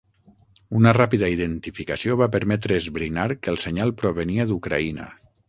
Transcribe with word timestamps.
Una 0.77 0.93
ràpida 0.95 1.29
identificació 1.33 2.17
va 2.21 2.29
permetre 2.37 2.81
esbrinar 2.81 3.27
que 3.35 3.53
el 3.55 3.61
senyal 3.67 3.95
provenia 4.01 4.49
d'Ucraïna. 4.55 5.09